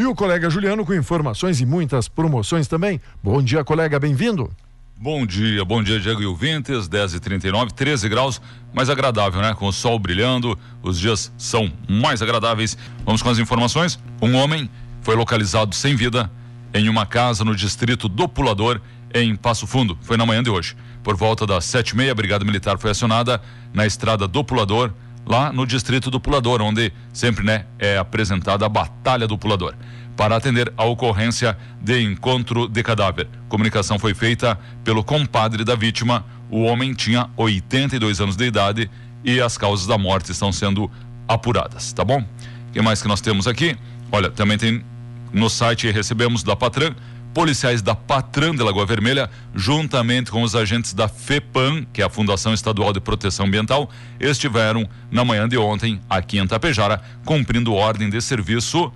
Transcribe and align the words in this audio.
E 0.00 0.06
o 0.06 0.14
colega 0.14 0.48
Juliano 0.48 0.82
com 0.86 0.94
informações 0.94 1.60
e 1.60 1.66
muitas 1.66 2.08
promoções 2.08 2.66
também. 2.66 2.98
Bom 3.22 3.42
dia, 3.42 3.62
colega, 3.62 4.00
bem-vindo. 4.00 4.50
Bom 4.96 5.26
dia, 5.26 5.62
bom 5.62 5.82
dia, 5.82 6.00
Diego 6.00 6.22
e 6.22 6.24
Ouvintes, 6.24 6.88
10 6.88 7.12
e 7.12 7.20
39 7.20 7.74
13 7.74 8.08
graus, 8.08 8.40
mais 8.72 8.88
agradável, 8.88 9.42
né? 9.42 9.52
Com 9.52 9.66
o 9.66 9.72
sol 9.74 9.98
brilhando, 9.98 10.58
os 10.82 10.98
dias 10.98 11.30
são 11.36 11.70
mais 11.86 12.22
agradáveis. 12.22 12.78
Vamos 13.04 13.20
com 13.20 13.28
as 13.28 13.38
informações. 13.38 13.98
Um 14.22 14.36
homem 14.36 14.70
foi 15.02 15.14
localizado 15.14 15.74
sem 15.74 15.94
vida 15.94 16.30
em 16.72 16.88
uma 16.88 17.04
casa 17.04 17.44
no 17.44 17.54
distrito 17.54 18.08
do 18.08 18.26
Pulador, 18.26 18.80
em 19.12 19.36
Passo 19.36 19.66
Fundo. 19.66 19.98
Foi 20.00 20.16
na 20.16 20.24
manhã 20.24 20.42
de 20.42 20.48
hoje. 20.48 20.78
Por 21.02 21.14
volta 21.14 21.46
das 21.46 21.66
sete 21.66 21.90
e 21.90 21.96
meia, 21.98 22.12
a 22.12 22.14
Brigada 22.14 22.42
Militar 22.42 22.78
foi 22.78 22.90
acionada 22.90 23.38
na 23.70 23.84
estrada 23.84 24.26
do 24.26 24.42
Pulador, 24.42 24.94
lá 25.26 25.52
no 25.52 25.66
distrito 25.66 26.10
do 26.10 26.20
Pulador, 26.20 26.60
onde 26.60 26.92
sempre 27.12 27.44
né, 27.44 27.66
é 27.78 27.98
apresentada 27.98 28.66
a 28.66 28.68
Batalha 28.68 29.26
do 29.26 29.38
Pulador. 29.38 29.74
Para 30.16 30.36
atender 30.36 30.72
a 30.76 30.84
ocorrência 30.84 31.56
de 31.80 32.02
encontro 32.02 32.68
de 32.68 32.82
cadáver. 32.82 33.28
Comunicação 33.48 33.98
foi 33.98 34.12
feita 34.12 34.58
pelo 34.84 35.02
compadre 35.02 35.64
da 35.64 35.74
vítima. 35.74 36.24
O 36.50 36.62
homem 36.62 36.92
tinha 36.92 37.30
82 37.36 38.20
anos 38.20 38.36
de 38.36 38.44
idade 38.44 38.90
e 39.24 39.40
as 39.40 39.56
causas 39.56 39.86
da 39.86 39.96
morte 39.96 40.30
estão 40.32 40.52
sendo 40.52 40.90
apuradas, 41.26 41.92
tá 41.92 42.04
bom? 42.04 42.20
O 42.20 42.72
que 42.72 42.82
mais 42.82 43.00
que 43.00 43.08
nós 43.08 43.20
temos 43.20 43.46
aqui? 43.46 43.76
Olha, 44.12 44.30
também 44.30 44.58
tem 44.58 44.84
no 45.32 45.48
site 45.48 45.90
recebemos 45.90 46.42
da 46.42 46.56
Patran 46.56 46.94
policiais 47.32 47.80
da 47.82 47.94
Patran 47.94 48.54
de 48.54 48.62
Lagoa 48.62 48.84
Vermelha, 48.84 49.30
juntamente 49.54 50.30
com 50.30 50.42
os 50.42 50.54
agentes 50.54 50.92
da 50.92 51.08
FEPAM, 51.08 51.86
que 51.92 52.02
é 52.02 52.04
a 52.04 52.10
Fundação 52.10 52.52
Estadual 52.52 52.92
de 52.92 53.00
Proteção 53.00 53.46
Ambiental, 53.46 53.90
estiveram 54.18 54.88
na 55.10 55.24
manhã 55.24 55.48
de 55.48 55.56
ontem 55.56 56.00
aqui 56.08 56.38
em 56.38 56.46
Tapejara, 56.46 57.00
cumprindo 57.24 57.74
ordem 57.74 58.10
de 58.10 58.20
serviço, 58.20 58.92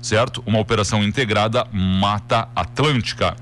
certo? 0.00 0.42
Uma 0.46 0.58
operação 0.60 1.02
integrada 1.02 1.66
Mata 1.72 2.48
Atlântica. 2.54 3.36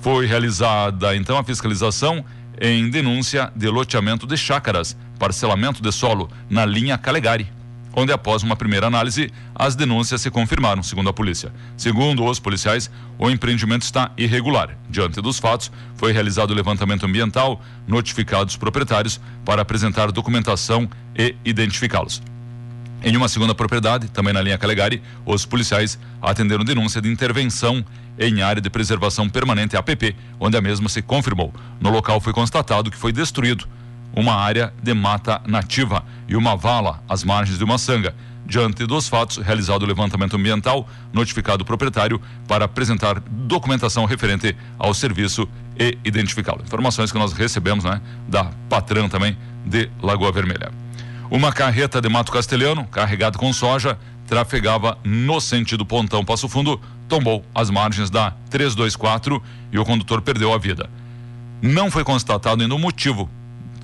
Foi 0.00 0.26
realizada 0.26 1.16
então 1.16 1.38
a 1.38 1.44
fiscalização 1.44 2.24
em 2.60 2.90
denúncia 2.90 3.50
de 3.56 3.68
loteamento 3.68 4.26
de 4.26 4.36
chácaras, 4.36 4.96
parcelamento 5.18 5.82
de 5.82 5.90
solo 5.90 6.30
na 6.48 6.66
linha 6.66 6.98
Calegari 6.98 7.59
onde 7.94 8.12
após 8.12 8.42
uma 8.42 8.56
primeira 8.56 8.86
análise, 8.86 9.30
as 9.54 9.74
denúncias 9.74 10.20
se 10.20 10.30
confirmaram, 10.30 10.82
segundo 10.82 11.08
a 11.08 11.12
polícia. 11.12 11.52
Segundo 11.76 12.24
os 12.24 12.38
policiais, 12.38 12.90
o 13.18 13.28
empreendimento 13.30 13.82
está 13.82 14.10
irregular. 14.16 14.76
Diante 14.88 15.20
dos 15.20 15.38
fatos, 15.38 15.70
foi 15.96 16.12
realizado 16.12 16.50
o 16.50 16.54
levantamento 16.54 17.04
ambiental, 17.04 17.60
notificados 17.86 18.54
os 18.54 18.58
proprietários 18.58 19.20
para 19.44 19.62
apresentar 19.62 20.12
documentação 20.12 20.88
e 21.16 21.34
identificá-los. 21.44 22.22
Em 23.02 23.16
uma 23.16 23.28
segunda 23.28 23.54
propriedade, 23.54 24.08
também 24.08 24.32
na 24.32 24.42
linha 24.42 24.58
Calegari, 24.58 25.02
os 25.24 25.46
policiais 25.46 25.98
atenderam 26.20 26.62
denúncia 26.62 27.00
de 27.00 27.10
intervenção 27.10 27.84
em 28.18 28.42
área 28.42 28.60
de 28.60 28.68
preservação 28.68 29.26
permanente 29.28 29.74
APP, 29.74 30.14
onde 30.38 30.56
a 30.56 30.60
mesma 30.60 30.88
se 30.90 31.00
confirmou. 31.00 31.52
No 31.80 31.88
local 31.90 32.20
foi 32.20 32.34
constatado 32.34 32.90
que 32.90 32.98
foi 32.98 33.10
destruído 33.10 33.66
uma 34.14 34.34
área 34.34 34.72
de 34.82 34.92
mata 34.94 35.40
nativa 35.46 36.04
e 36.28 36.36
uma 36.36 36.56
vala 36.56 37.02
às 37.08 37.24
margens 37.24 37.58
de 37.58 37.64
uma 37.64 37.78
sanga. 37.78 38.14
Diante 38.46 38.84
dos 38.84 39.08
fatos, 39.08 39.36
realizado 39.36 39.82
o 39.82 39.86
levantamento 39.86 40.34
ambiental, 40.34 40.88
notificado 41.12 41.62
o 41.62 41.66
proprietário 41.66 42.20
para 42.48 42.64
apresentar 42.64 43.20
documentação 43.20 44.04
referente 44.04 44.56
ao 44.76 44.92
serviço 44.92 45.48
e 45.78 45.96
identificá-lo. 46.04 46.62
Informações 46.62 47.12
que 47.12 47.18
nós 47.18 47.32
recebemos, 47.32 47.84
né, 47.84 48.00
da 48.28 48.50
Patran 48.68 49.08
também 49.08 49.36
de 49.64 49.88
Lagoa 50.02 50.32
Vermelha. 50.32 50.72
Uma 51.30 51.52
carreta 51.52 52.00
de 52.00 52.08
Mato 52.08 52.32
Castelhano, 52.32 52.84
carregada 52.86 53.38
com 53.38 53.52
soja, 53.52 53.96
trafegava 54.26 54.98
no 55.04 55.40
sentido 55.40 55.86
Pontão 55.86 56.24
Passo 56.24 56.48
Fundo, 56.48 56.80
tombou 57.08 57.44
às 57.54 57.70
margens 57.70 58.10
da 58.10 58.32
324 58.50 59.40
e 59.70 59.78
o 59.78 59.84
condutor 59.84 60.22
perdeu 60.22 60.52
a 60.52 60.58
vida. 60.58 60.90
Não 61.62 61.90
foi 61.90 62.02
constatado 62.02 62.62
ainda 62.62 62.74
o 62.74 62.78
motivo 62.78 63.30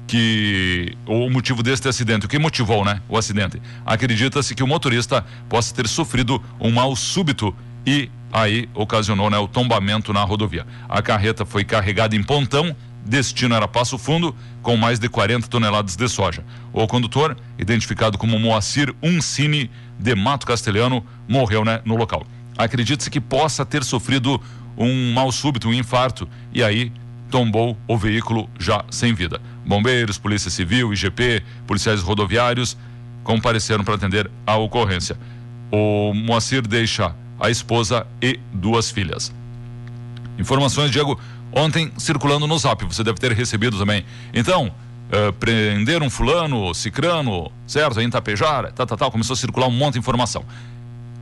que 0.07 0.97
o 1.07 1.29
motivo 1.29 1.63
deste 1.63 1.89
acidente, 1.89 2.27
o 2.27 2.29
que 2.29 2.39
motivou, 2.39 2.85
né, 2.85 3.01
o 3.09 3.19
acidente. 3.19 3.61
Acredita-se 3.85 4.55
que 4.55 4.63
o 4.63 4.67
motorista 4.67 5.25
possa 5.49 5.75
ter 5.75 5.89
sofrido 5.89 6.43
um 6.61 6.71
mal 6.71 6.95
súbito 6.95 7.55
e 7.85 8.09
aí 8.33 8.69
ocasionou, 8.75 9.31
né, 9.31 9.39
o 9.39 9.49
tombamento 9.49 10.13
na 10.13 10.23
rodovia. 10.23 10.67
A 10.89 11.03
carreta 11.03 11.45
foi 11.45 11.65
carregada 11.65 12.15
em 12.15 12.23
Pontão, 12.23 12.75
destino 13.05 13.55
era 13.55 13.67
Passo 13.67 13.99
Fundo, 13.99 14.35
com 14.63 14.77
mais 14.77 14.99
de 14.99 15.09
40 15.09 15.49
toneladas 15.49 15.97
de 15.97 16.09
soja. 16.09 16.45
O 16.73 16.87
condutor, 16.87 17.37
identificado 17.59 18.19
como 18.19 18.39
Moacir 18.39 18.95
Uncini 19.03 19.71
de 19.99 20.15
Mato 20.15 20.47
Castelhano, 20.47 21.05
morreu, 21.29 21.65
né, 21.65 21.81
no 21.85 21.97
local. 21.97 22.25
Acredita-se 22.57 23.11
que 23.11 23.21
possa 23.21 23.65
ter 23.65 23.85
sofrido 23.85 24.41
um 24.77 25.13
mal 25.13 25.31
súbito, 25.33 25.69
um 25.69 25.75
infarto, 25.75 26.29
e 26.53 26.63
aí 26.63 26.93
tombou 27.31 27.77
o 27.89 27.97
veículo 27.97 28.49
já 28.59 28.85
sem 28.91 29.15
vida. 29.15 29.41
Bombeiros, 29.67 30.17
Polícia 30.17 30.51
Civil, 30.51 30.93
IGP, 30.93 31.43
policiais 31.67 32.01
rodoviários 32.01 32.77
compareceram 33.25 33.83
para 33.83 33.97
atender 33.97 34.31
a 34.47 34.57
ocorrência. 34.57 35.19
O 35.71 36.15
Moacir 36.15 36.67
deixa 36.67 37.15
a 37.41 37.51
esposa 37.51 38.07
e 38.23 38.39
duas 38.53 38.91
filhas. 38.91 39.35
Informações, 40.39 40.91
Diego, 40.93 41.19
ontem 41.53 41.91
circulando 41.99 42.47
no 42.47 42.57
Zap, 42.57 42.85
você 42.85 43.03
deve 43.03 43.19
ter 43.19 43.33
recebido 43.33 43.77
também. 43.77 44.05
Então, 44.33 44.69
uh, 44.69 45.33
prenderam 45.33 46.09
fulano, 46.09 46.73
cicrano, 46.73 47.51
certo? 47.67 48.01
Em 48.01 48.09
Tapejara, 48.09 48.71
tal, 48.71 48.87
tal, 48.87 48.97
tal, 48.97 49.11
começou 49.11 49.35
a 49.35 49.37
circular 49.37 49.67
um 49.67 49.73
monte 49.73 49.95
de 49.95 49.99
informação 49.99 50.45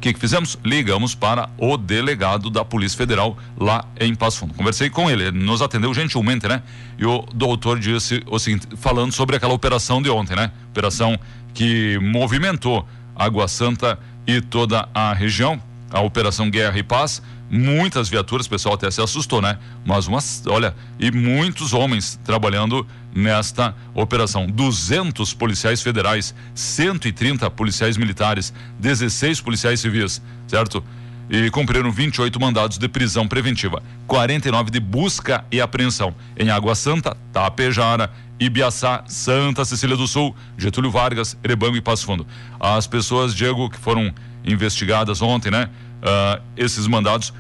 que, 0.05 0.13
que 0.13 0.21
fizemos? 0.21 0.59
Ligamos 0.63 1.15
para 1.15 1.49
o 1.57 1.79
delegado 1.79 2.51
da 2.51 2.63
Polícia 2.63 2.99
Federal 2.99 3.39
lá 3.59 3.87
em 3.99 4.15
Passo 4.15 4.39
Fundo. 4.39 4.53
Conversei 4.53 4.91
com 4.91 5.11
ele, 5.11 5.29
ele 5.29 5.39
nos 5.39 5.63
atendeu 5.63 5.95
gentilmente, 5.95 6.47
né? 6.47 6.63
E 6.99 7.07
o 7.07 7.25
doutor 7.35 7.79
disse 7.79 8.23
o 8.27 8.39
seguinte, 8.39 8.69
falando 8.77 9.13
sobre 9.13 9.37
aquela 9.37 9.55
operação 9.55 10.03
de 10.03 10.11
ontem, 10.11 10.37
né? 10.37 10.51
Operação 10.69 11.19
que 11.55 11.99
movimentou 12.01 12.87
Água 13.17 13.49
Santa 13.49 13.99
e 14.27 14.43
toda 14.43 14.87
a 14.93 15.15
região, 15.15 15.59
a 15.91 16.03
Operação 16.03 16.51
Guerra 16.51 16.79
e 16.79 16.83
Paz, 16.83 17.23
muitas 17.55 18.09
viaturas, 18.09 18.47
o 18.47 18.51
pessoal 18.51 18.75
até 18.75 18.91
se 18.91 19.01
assustou, 19.01 19.41
né? 19.41 19.59
Mas 19.85 20.09
umas, 20.09 20.43
olha, 20.47 20.75
e 20.99 21.11
muitos 21.11 21.73
homens 21.73 22.19
trabalhando 22.25 22.87
nesta 23.15 23.75
operação. 23.95 24.47
200 24.47 25.33
policiais 25.35 25.81
federais, 25.81 26.35
130 26.55 27.49
policiais 27.51 27.97
militares, 27.97 28.53
16 28.81 29.41
policiais 29.41 29.81
civis, 29.81 30.21
certo? 30.49 30.83
E 31.31 31.49
cumpriram 31.51 31.91
28 31.91 32.39
mandados 32.41 32.77
de 32.77 32.89
prisão 32.89 33.27
preventiva, 33.27 33.83
49 34.07 34.71
de 34.71 34.81
busca 34.81 35.45
e 35.51 35.61
apreensão 35.61 36.15
em 36.37 36.51
Água 36.51 36.75
Santa, 36.75 37.17
Tapejara, 37.33 38.11
Ibiaçá, 38.39 39.05
Santa 39.07 39.65
Cecília 39.65 39.97
do 39.97 40.09
Sul, 40.09 40.35
Getúlio 40.59 40.91
Vargas, 40.91 41.37
Erebango 41.43 41.77
e 41.77 41.81
Passo 41.81 42.05
Fundo. 42.05 42.27
As 42.59 42.87
pessoas, 42.87 43.35
Diego, 43.35 43.71
que 43.71 43.79
foram 43.79 44.13
investigadas 44.45 45.23
ontem, 45.23 45.51
né? 45.51 45.71
Uh, 46.03 46.43
esses 46.55 46.87
mandados 46.87 47.33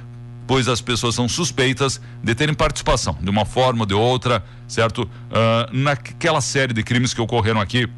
pois 0.46 0.68
as 0.68 0.80
pessoas 0.80 1.14
são 1.14 1.28
suspeitas 1.28 2.00
de 2.22 2.34
terem 2.34 2.54
participação, 2.54 3.16
de 3.20 3.30
uma 3.30 3.44
forma 3.44 3.80
ou 3.80 3.86
de 3.86 3.94
outra, 3.94 4.44
certo? 4.68 5.02
Uh, 5.02 5.76
naquela 5.76 6.40
série 6.40 6.72
de 6.72 6.82
crimes 6.82 7.14
que 7.14 7.20
ocorreram 7.20 7.60
aqui 7.60 7.88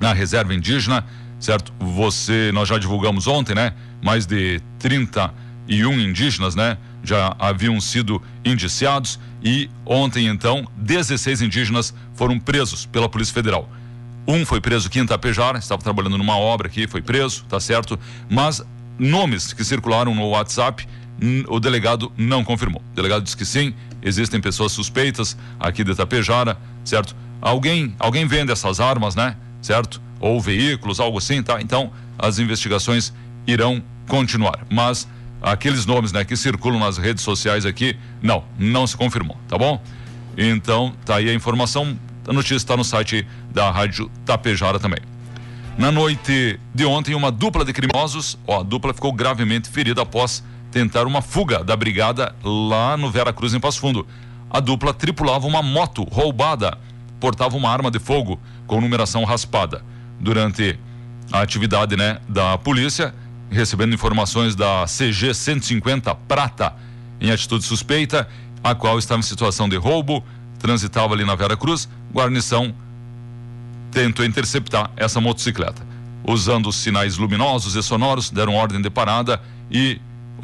na 0.00 0.12
reserva 0.12 0.54
indígena, 0.54 1.04
certo? 1.40 1.72
Você, 1.78 2.50
nós 2.52 2.68
já 2.68 2.78
divulgamos 2.78 3.26
ontem, 3.26 3.54
né? 3.54 3.74
Mais 4.02 4.26
de 4.26 4.60
31 4.78 6.00
indígenas, 6.00 6.54
né? 6.54 6.78
Já 7.02 7.34
haviam 7.38 7.80
sido 7.80 8.22
indiciados 8.44 9.18
e 9.42 9.68
ontem, 9.84 10.26
então, 10.26 10.66
16 10.76 11.42
indígenas 11.42 11.94
foram 12.14 12.38
presos 12.38 12.86
pela 12.86 13.08
Polícia 13.08 13.34
Federal. 13.34 13.68
Um 14.26 14.46
foi 14.46 14.58
preso 14.60 14.88
aqui 14.88 14.98
em 14.98 15.04
estava 15.04 15.82
trabalhando 15.82 16.16
numa 16.16 16.38
obra 16.38 16.66
aqui, 16.66 16.86
foi 16.86 17.02
preso, 17.02 17.44
tá 17.44 17.60
certo? 17.60 17.98
Mas 18.30 18.62
nomes 18.98 19.52
que 19.52 19.62
circularam 19.62 20.14
no 20.14 20.28
WhatsApp 20.28 20.88
o 21.48 21.60
delegado 21.60 22.12
não 22.16 22.44
confirmou. 22.44 22.82
O 22.92 22.94
delegado 22.94 23.22
disse 23.22 23.36
que 23.36 23.44
sim, 23.44 23.74
existem 24.02 24.40
pessoas 24.40 24.72
suspeitas 24.72 25.36
aqui 25.58 25.84
de 25.84 25.94
Tapejara, 25.94 26.58
certo? 26.84 27.14
Alguém, 27.40 27.94
alguém 27.98 28.26
vende 28.26 28.52
essas 28.52 28.80
armas, 28.80 29.14
né? 29.14 29.36
Certo? 29.62 30.00
Ou 30.20 30.40
veículos, 30.40 31.00
algo 31.00 31.18
assim, 31.18 31.42
tá? 31.42 31.60
Então, 31.60 31.92
as 32.18 32.38
investigações 32.38 33.12
irão 33.46 33.82
continuar. 34.08 34.66
Mas 34.70 35.08
aqueles 35.42 35.86
nomes, 35.86 36.12
né, 36.12 36.24
que 36.24 36.36
circulam 36.36 36.80
nas 36.80 36.98
redes 36.98 37.22
sociais 37.22 37.66
aqui, 37.66 37.96
não, 38.22 38.44
não 38.58 38.86
se 38.86 38.96
confirmou, 38.96 39.36
tá 39.48 39.58
bom? 39.58 39.82
Então, 40.36 40.94
tá 41.04 41.16
aí 41.16 41.28
a 41.28 41.34
informação, 41.34 41.98
a 42.26 42.32
notícia 42.32 42.56
está 42.56 42.76
no 42.76 42.84
site 42.84 43.26
da 43.52 43.70
Rádio 43.70 44.10
Tapejara 44.24 44.78
também. 44.78 45.00
Na 45.76 45.90
noite 45.90 46.58
de 46.74 46.84
ontem, 46.84 47.14
uma 47.14 47.32
dupla 47.32 47.64
de 47.64 47.72
criminosos, 47.72 48.38
ó, 48.46 48.60
a 48.60 48.62
dupla 48.62 48.94
ficou 48.94 49.12
gravemente 49.12 49.68
ferida 49.68 50.02
após 50.02 50.42
tentar 50.74 51.06
uma 51.06 51.22
fuga 51.22 51.62
da 51.62 51.76
brigada 51.76 52.34
lá 52.42 52.96
no 52.96 53.08
Vera 53.08 53.32
Cruz, 53.32 53.54
em 53.54 53.60
Passo 53.60 53.78
Fundo. 53.78 54.04
A 54.50 54.58
dupla 54.58 54.92
tripulava 54.92 55.46
uma 55.46 55.62
moto 55.62 56.02
roubada, 56.02 56.76
portava 57.20 57.56
uma 57.56 57.70
arma 57.70 57.92
de 57.92 58.00
fogo 58.00 58.40
com 58.66 58.80
numeração 58.80 59.22
raspada. 59.22 59.84
Durante 60.18 60.76
a 61.30 61.42
atividade 61.42 61.96
né, 61.96 62.18
da 62.28 62.58
polícia, 62.58 63.14
recebendo 63.48 63.94
informações 63.94 64.56
da 64.56 64.84
CG 64.84 65.32
150 65.32 66.12
Prata 66.26 66.74
em 67.20 67.30
atitude 67.30 67.64
suspeita, 67.64 68.28
a 68.64 68.74
qual 68.74 68.98
estava 68.98 69.20
em 69.20 69.22
situação 69.22 69.68
de 69.68 69.76
roubo, 69.76 70.24
transitava 70.58 71.14
ali 71.14 71.24
na 71.24 71.36
Vera 71.36 71.56
Cruz, 71.56 71.88
guarnição 72.12 72.74
tentou 73.92 74.24
interceptar 74.24 74.90
essa 74.96 75.20
motocicleta. 75.20 75.86
Usando 76.26 76.72
sinais 76.72 77.16
luminosos 77.16 77.76
e 77.76 77.82
sonoros, 77.82 78.28
deram 78.28 78.56
ordem 78.56 78.82
de 78.82 78.90
parada 78.90 79.40
e 79.70 80.00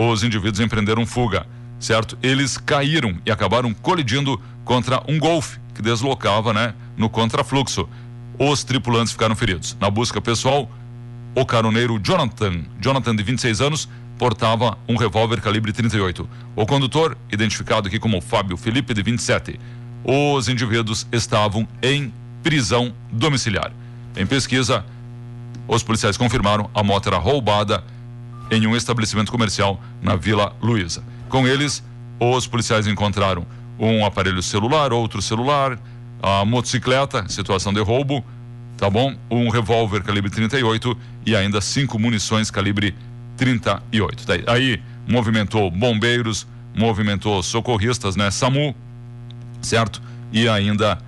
os 0.08 0.24
indivíduos 0.24 0.60
empreenderam 0.60 1.04
fuga, 1.04 1.46
certo? 1.78 2.16
Eles 2.22 2.56
caíram 2.56 3.18
e 3.26 3.30
acabaram 3.30 3.74
colidindo 3.74 4.40
contra 4.64 5.02
um 5.06 5.18
Golf 5.18 5.56
que 5.74 5.82
deslocava, 5.82 6.54
né, 6.54 6.74
no 6.96 7.10
contrafluxo. 7.10 7.86
Os 8.38 8.64
tripulantes 8.64 9.12
ficaram 9.12 9.36
feridos. 9.36 9.76
Na 9.78 9.90
busca 9.90 10.18
pessoal, 10.18 10.70
o 11.34 11.44
caroneiro 11.44 12.00
Jonathan, 12.02 12.62
Jonathan 12.80 13.14
de 13.14 13.22
26 13.22 13.60
anos, 13.60 13.88
portava 14.18 14.78
um 14.88 14.96
revólver 14.96 15.40
calibre 15.42 15.70
38. 15.70 16.28
O 16.56 16.64
condutor, 16.64 17.16
identificado 17.30 17.88
aqui 17.88 17.98
como 17.98 18.22
Fábio 18.22 18.56
Felipe 18.56 18.94
de 18.94 19.02
27. 19.02 19.60
Os 20.02 20.48
indivíduos 20.48 21.06
estavam 21.12 21.68
em 21.82 22.12
prisão 22.42 22.94
domiciliar. 23.12 23.70
Em 24.16 24.26
pesquisa, 24.26 24.82
os 25.68 25.82
policiais 25.82 26.16
confirmaram 26.16 26.70
a 26.74 26.82
moto 26.82 27.06
era 27.08 27.18
roubada 27.18 27.84
em 28.50 28.66
um 28.66 28.76
estabelecimento 28.76 29.30
comercial 29.30 29.80
na 30.02 30.16
Vila 30.16 30.54
Luiza. 30.60 31.02
Com 31.28 31.46
eles, 31.46 31.82
os 32.18 32.46
policiais 32.46 32.86
encontraram 32.86 33.46
um 33.78 34.04
aparelho 34.04 34.42
celular, 34.42 34.92
outro 34.92 35.22
celular, 35.22 35.78
a 36.22 36.44
motocicleta, 36.44 37.26
situação 37.28 37.72
de 37.72 37.80
roubo, 37.80 38.24
tá 38.76 38.90
bom? 38.90 39.14
Um 39.30 39.48
revólver 39.48 40.02
calibre 40.02 40.30
38 40.30 40.96
e 41.24 41.34
ainda 41.34 41.60
cinco 41.60 41.98
munições 41.98 42.50
calibre 42.50 42.94
38. 43.36 44.26
Daí, 44.26 44.44
aí 44.46 44.82
movimentou 45.08 45.70
bombeiros, 45.70 46.46
movimentou 46.76 47.42
socorristas, 47.42 48.16
né? 48.16 48.30
SAMU, 48.30 48.74
certo? 49.62 50.02
E 50.32 50.48
ainda 50.48 50.98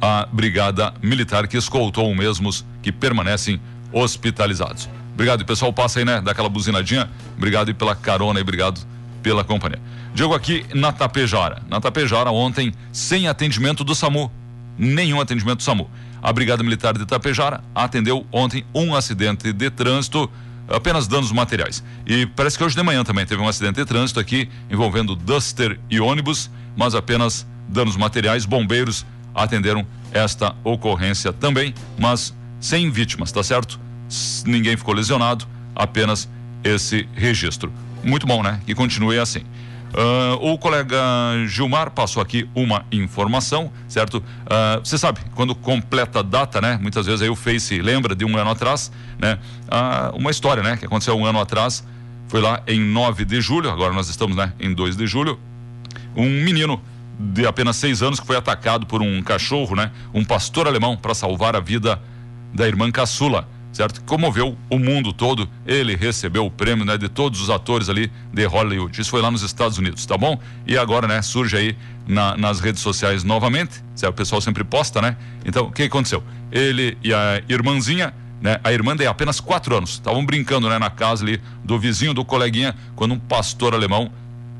a 0.00 0.26
brigada 0.30 0.94
militar 1.02 1.46
que 1.48 1.56
escoltou 1.56 2.10
os 2.10 2.16
mesmos 2.16 2.64
que 2.82 2.92
permanecem 2.92 3.60
hospitalizados. 3.92 4.88
Obrigado, 5.16 5.46
pessoal. 5.46 5.72
Passa 5.72 5.98
aí, 5.98 6.04
né? 6.04 6.20
Daquela 6.20 6.46
buzinadinha. 6.46 7.08
Obrigado 7.38 7.74
pela 7.74 7.96
carona 7.96 8.38
e 8.38 8.42
obrigado 8.42 8.86
pela 9.22 9.42
companhia. 9.42 9.80
Diego 10.14 10.34
aqui 10.34 10.66
na 10.74 10.92
Tapejara. 10.92 11.62
Na 11.70 11.80
Tapejara, 11.80 12.30
ontem, 12.30 12.74
sem 12.92 13.26
atendimento 13.26 13.82
do 13.82 13.94
SAMU. 13.94 14.30
Nenhum 14.76 15.18
atendimento 15.18 15.56
do 15.56 15.62
SAMU. 15.62 15.90
A 16.22 16.30
Brigada 16.34 16.62
Militar 16.62 16.98
de 16.98 17.06
Tapejara 17.06 17.64
atendeu 17.74 18.26
ontem 18.30 18.62
um 18.74 18.94
acidente 18.94 19.54
de 19.54 19.70
trânsito, 19.70 20.30
apenas 20.68 21.08
danos 21.08 21.32
materiais. 21.32 21.82
E 22.06 22.26
parece 22.26 22.58
que 22.58 22.64
hoje 22.64 22.76
de 22.76 22.82
manhã 22.82 23.02
também 23.02 23.24
teve 23.24 23.40
um 23.40 23.48
acidente 23.48 23.76
de 23.76 23.86
trânsito 23.86 24.20
aqui 24.20 24.50
envolvendo 24.70 25.16
Duster 25.16 25.80
e 25.88 25.98
ônibus, 25.98 26.50
mas 26.76 26.94
apenas 26.94 27.46
danos 27.66 27.96
materiais. 27.96 28.44
Bombeiros 28.44 29.06
atenderam 29.34 29.86
esta 30.12 30.54
ocorrência 30.62 31.32
também, 31.32 31.74
mas 31.98 32.34
sem 32.60 32.90
vítimas, 32.90 33.32
tá 33.32 33.42
certo? 33.42 33.85
Ninguém 34.46 34.76
ficou 34.76 34.94
lesionado, 34.94 35.46
apenas 35.74 36.28
esse 36.62 37.08
registro. 37.14 37.72
Muito 38.02 38.26
bom, 38.26 38.42
né? 38.42 38.60
Que 38.66 38.74
continue 38.74 39.18
assim. 39.18 39.42
Uh, 39.96 40.52
o 40.52 40.58
colega 40.58 40.98
Gilmar 41.46 41.90
passou 41.90 42.22
aqui 42.22 42.48
uma 42.54 42.84
informação, 42.92 43.72
certo? 43.88 44.18
Uh, 44.18 44.84
você 44.84 44.98
sabe, 44.98 45.20
quando 45.34 45.54
completa 45.54 46.18
a 46.18 46.22
data, 46.22 46.60
né? 46.60 46.78
Muitas 46.80 47.06
vezes 47.06 47.22
aí 47.22 47.30
o 47.30 47.36
Face 47.36 47.80
lembra 47.80 48.14
de 48.14 48.24
um 48.24 48.36
ano 48.36 48.50
atrás, 48.50 48.92
né? 49.18 49.38
Uh, 49.64 50.16
uma 50.16 50.30
história, 50.30 50.62
né? 50.62 50.76
Que 50.76 50.84
aconteceu 50.84 51.16
um 51.16 51.24
ano 51.24 51.40
atrás, 51.40 51.82
foi 52.28 52.40
lá 52.40 52.62
em 52.66 52.80
9 52.80 53.24
de 53.24 53.40
julho, 53.40 53.70
agora 53.70 53.92
nós 53.94 54.08
estamos, 54.08 54.36
né? 54.36 54.52
Em 54.60 54.74
2 54.74 54.96
de 54.96 55.06
julho. 55.06 55.38
Um 56.14 56.28
menino 56.28 56.80
de 57.18 57.46
apenas 57.46 57.76
seis 57.76 58.02
anos 58.02 58.20
que 58.20 58.26
foi 58.26 58.36
atacado 58.36 58.86
por 58.86 59.00
um 59.00 59.22
cachorro, 59.22 59.74
né? 59.74 59.90
Um 60.12 60.24
pastor 60.24 60.66
alemão 60.66 60.96
para 60.96 61.14
salvar 61.14 61.56
a 61.56 61.60
vida 61.60 62.00
da 62.52 62.66
irmã 62.66 62.90
caçula, 62.90 63.48
certo? 63.76 64.02
Comoveu 64.02 64.56
o 64.70 64.78
mundo 64.78 65.12
todo. 65.12 65.48
Ele 65.66 65.94
recebeu 65.94 66.46
o 66.46 66.50
prêmio, 66.50 66.84
né? 66.84 66.96
De 66.96 67.08
todos 67.08 67.40
os 67.40 67.50
atores 67.50 67.88
ali 67.88 68.10
de 68.32 68.44
Hollywood. 68.46 69.00
Isso 69.00 69.10
foi 69.10 69.20
lá 69.20 69.30
nos 69.30 69.42
Estados 69.42 69.76
Unidos, 69.76 70.04
tá 70.06 70.16
bom? 70.16 70.40
E 70.66 70.78
agora, 70.78 71.06
né? 71.06 71.20
Surge 71.20 71.56
aí 71.56 71.76
na, 72.06 72.36
nas 72.36 72.60
redes 72.60 72.80
sociais 72.80 73.22
novamente. 73.22 73.84
Certo? 73.94 74.14
O 74.14 74.16
pessoal 74.16 74.40
sempre 74.40 74.64
posta, 74.64 75.02
né? 75.02 75.16
Então, 75.44 75.66
o 75.66 75.72
que 75.72 75.84
aconteceu? 75.84 76.24
Ele 76.50 76.96
e 77.04 77.12
a 77.12 77.42
irmãzinha 77.48 78.12
né? 78.40 78.60
A 78.62 78.72
irmã 78.72 78.94
de 78.94 79.06
apenas 79.06 79.40
quatro 79.40 79.76
anos. 79.76 79.90
Estavam 79.90 80.24
brincando, 80.24 80.68
né? 80.68 80.78
Na 80.78 80.90
casa 80.90 81.24
ali 81.24 81.40
do 81.64 81.78
vizinho, 81.78 82.14
do 82.14 82.24
coleguinha, 82.24 82.74
quando 82.94 83.14
um 83.14 83.18
pastor 83.18 83.74
alemão 83.74 84.10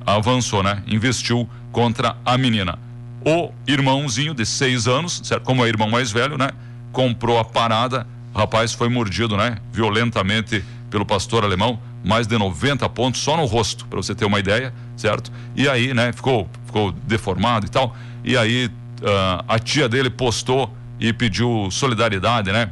avançou, 0.04 0.62
né? 0.62 0.82
Investiu 0.86 1.48
contra 1.72 2.16
a 2.24 2.38
menina. 2.38 2.78
O 3.24 3.50
irmãozinho 3.66 4.34
de 4.34 4.46
seis 4.46 4.86
anos, 4.86 5.20
certo? 5.24 5.42
como 5.42 5.64
é 5.64 5.68
irmão 5.68 5.90
mais 5.90 6.10
velho, 6.10 6.38
né? 6.38 6.50
Comprou 6.92 7.38
a 7.38 7.44
parada, 7.44 8.06
o 8.36 8.38
rapaz 8.38 8.74
foi 8.74 8.90
mordido, 8.90 9.34
né? 9.34 9.56
Violentamente 9.72 10.62
pelo 10.90 11.06
pastor 11.06 11.42
alemão, 11.42 11.80
mais 12.04 12.26
de 12.26 12.36
90 12.36 12.86
pontos 12.90 13.22
só 13.22 13.34
no 13.34 13.46
rosto, 13.46 13.86
para 13.86 13.96
você 13.96 14.14
ter 14.14 14.26
uma 14.26 14.38
ideia, 14.38 14.74
certo? 14.94 15.32
E 15.56 15.66
aí, 15.66 15.94
né? 15.94 16.12
Ficou, 16.12 16.46
ficou 16.66 16.92
deformado 16.92 17.64
e 17.64 17.70
tal. 17.70 17.96
E 18.22 18.36
aí 18.36 18.66
uh, 18.66 19.42
a 19.48 19.58
tia 19.58 19.88
dele 19.88 20.10
postou 20.10 20.70
e 21.00 21.14
pediu 21.14 21.70
solidariedade, 21.70 22.52
né? 22.52 22.68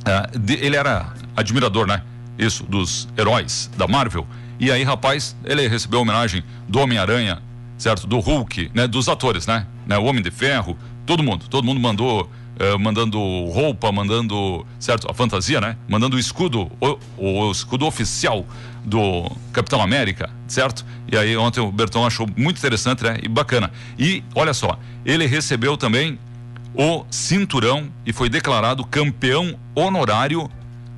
Uh, 0.00 0.38
de, 0.38 0.54
ele 0.56 0.76
era 0.76 1.14
admirador, 1.34 1.86
né? 1.86 2.02
Isso, 2.38 2.62
dos 2.64 3.08
heróis 3.16 3.70
da 3.78 3.88
Marvel. 3.88 4.26
E 4.60 4.70
aí, 4.70 4.82
rapaz, 4.84 5.34
ele 5.42 5.66
recebeu 5.68 6.02
homenagem 6.02 6.44
do 6.68 6.78
Homem-Aranha, 6.78 7.40
certo? 7.78 8.06
Do 8.06 8.20
Hulk, 8.20 8.70
né? 8.74 8.86
Dos 8.86 9.08
atores, 9.08 9.46
né? 9.46 9.66
né? 9.86 9.96
O 9.96 10.04
Homem 10.04 10.22
de 10.22 10.30
Ferro, 10.30 10.76
todo 11.06 11.22
mundo, 11.22 11.46
todo 11.48 11.64
mundo 11.64 11.80
mandou 11.80 12.30
eh, 12.62 12.78
mandando 12.78 13.18
roupa, 13.46 13.90
mandando, 13.90 14.64
certo? 14.78 15.10
A 15.10 15.14
fantasia, 15.14 15.60
né? 15.60 15.76
Mandando 15.88 16.14
o 16.14 16.18
escudo, 16.18 16.70
o, 16.80 16.96
o, 17.18 17.50
escudo 17.50 17.84
oficial 17.84 18.46
do 18.84 19.28
Capitão 19.52 19.82
América, 19.82 20.30
certo? 20.46 20.86
E 21.10 21.16
aí 21.16 21.36
ontem 21.36 21.58
o 21.58 21.72
Berton 21.72 22.06
achou 22.06 22.24
muito 22.36 22.58
interessante, 22.58 23.02
né? 23.02 23.18
E 23.20 23.26
bacana. 23.26 23.72
E 23.98 24.22
olha 24.32 24.54
só, 24.54 24.78
ele 25.04 25.26
recebeu 25.26 25.76
também 25.76 26.20
o 26.72 27.04
cinturão 27.10 27.90
e 28.06 28.12
foi 28.12 28.28
declarado 28.28 28.86
campeão 28.86 29.58
honorário 29.74 30.48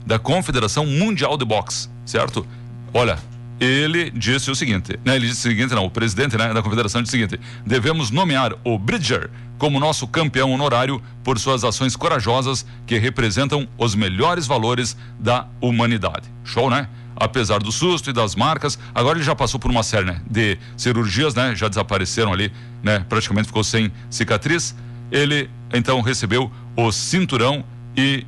da 0.05 0.19
Confederação 0.19 0.85
Mundial 0.85 1.35
de 1.39 1.47
Boxe, 1.47 1.89
certo? 2.05 2.47
Olha, 2.93 3.19
ele 3.61 4.11
disse 4.11 4.51
o 4.51 4.55
seguinte, 4.55 4.99
né? 5.05 5.17
Ele 5.17 5.29
disse 5.29 5.47
o 5.47 5.51
seguinte, 5.51 5.75
não, 5.75 5.85
o 5.85 5.91
presidente 5.91 6.37
né, 6.37 6.53
da 6.53 6.63
confederação 6.63 7.03
disse 7.03 7.17
o 7.17 7.21
seguinte: 7.21 7.41
devemos 7.65 8.11
nomear 8.11 8.55
o 8.65 8.79
Bridger 8.79 9.31
como 9.59 9.79
nosso 9.79 10.07
campeão 10.07 10.53
honorário 10.53 11.01
por 11.23 11.39
suas 11.39 11.63
ações 11.65 11.95
corajosas 11.95 12.67
que 12.87 12.99
representam 12.99 13.69
os 13.79 13.95
melhores 13.95 14.47
valores 14.47 14.97
da 15.19 15.47
humanidade. 15.61 16.29
Show, 16.43 16.69
né? 16.69 16.89
Apesar 17.17 17.61
do 17.61 17.71
susto 17.71 18.11
e 18.11 18.13
das 18.13 18.35
marcas, 18.35 18.77
agora 18.93 19.17
ele 19.17 19.25
já 19.25 19.37
passou 19.37 19.61
por 19.61 19.71
uma 19.71 19.85
série 19.85 20.07
né, 20.07 20.21
de 20.29 20.59
cirurgias, 20.77 21.35
né? 21.35 21.55
Já 21.55 21.69
desapareceram 21.69 22.33
ali, 22.33 22.53
né? 22.83 23.05
Praticamente 23.09 23.47
ficou 23.47 23.63
sem 23.63 23.93
cicatriz. 24.11 24.75
Ele 25.13 25.49
então 25.73 26.01
recebeu 26.01 26.51
o 26.77 26.91
cinturão 26.91 27.65
e 27.97 28.27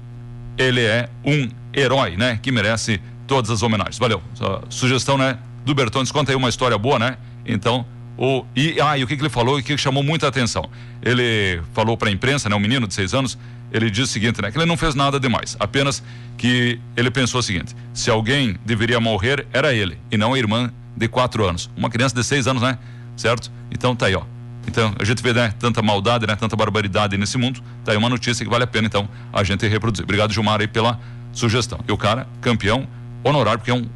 ele 0.57 0.83
é 0.83 1.09
um 1.25 1.49
herói, 1.75 2.17
né? 2.17 2.39
Que 2.41 2.53
merece 2.53 3.01
todas 3.27 3.51
as 3.51 3.63
homenagens. 3.63 3.99
Valeu. 3.99 4.23
sugestão, 4.69 5.19
né? 5.19 5.39
Do 5.65 5.75
Bertones, 5.75 6.13
conta 6.13 6.31
aí 6.31 6.37
uma 6.37 6.49
história 6.49 6.79
boa, 6.79 6.99
né? 6.99 7.17
Então, 7.45 7.85
o, 8.17 8.45
e, 8.55 8.81
ah, 8.81 8.97
e 8.97 9.05
o 9.05 9.07
que, 9.07 9.17
que 9.17 9.23
ele 9.23 9.29
falou 9.29 9.59
e 9.59 9.63
que 9.63 9.77
chamou 9.77 10.03
muita 10.03 10.27
atenção? 10.29 10.69
Ele 11.03 11.61
falou 11.75 11.97
para 11.97 12.09
a 12.09 12.13
imprensa, 12.13 12.49
né? 12.49 12.57
Um 12.57 12.61
menino 12.61 12.87
de 12.87 12.95
seis 12.95 13.13
anos, 13.13 13.37
ele 13.73 13.91
disse 13.91 14.05
o 14.05 14.07
seguinte, 14.07 14.41
né? 14.41 14.51
Que 14.51 14.59
ele 14.59 14.65
não 14.67 14.77
fez 14.77 14.95
nada 14.95 15.19
demais, 15.21 15.57
apenas 15.59 16.03
que 16.39 16.81
ele 16.97 17.11
pensou 17.11 17.41
o 17.41 17.43
seguinte: 17.43 17.75
se 17.93 18.11
alguém 18.11 18.57
deveria 18.65 19.01
morrer, 19.01 19.47
era 19.53 19.75
ele, 19.75 19.99
e 20.11 20.17
não 20.17 20.35
a 20.35 20.39
irmã 20.39 20.73
de 20.97 21.09
quatro 21.09 21.47
anos. 21.47 21.69
Uma 21.77 21.91
criança 21.91 22.15
de 22.15 22.25
seis 22.25 22.47
anos, 22.47 22.63
né? 22.63 22.79
Certo? 23.17 23.51
Então 23.71 23.95
tá 23.95 24.07
aí, 24.07 24.15
ó. 24.15 24.23
Então, 24.67 24.93
a 24.99 25.05
gente 25.05 25.23
vê 25.23 25.33
né, 25.33 25.55
tanta 25.59 25.81
maldade, 25.81 26.27
né, 26.27 26.35
tanta 26.35 26.57
barbaridade 26.57 27.17
nesse 27.17 27.39
mundo. 27.39 27.63
Tá 27.85 27.93
aí 27.93 27.99
uma 27.99 28.09
notícia 28.09 28.45
que 28.45 28.51
vale 28.51 28.65
a 28.65 28.67
pena, 28.67 28.87
então, 28.87 29.09
a 29.33 29.45
gente 29.45 29.67
reproduzir. 29.69 30.05
Obrigado, 30.05 30.33
Gilmar, 30.33 30.61
aí 30.61 30.67
pela 30.67 30.99
sugestão. 31.33 31.79
E 31.87 31.93
o 31.93 31.97
cara, 31.97 32.27
campeão 32.41 32.89
honorário, 33.29 33.59
porque 33.59 33.71
é 33.71 33.75
um, 33.75 33.87